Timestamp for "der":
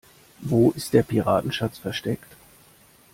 0.93-1.03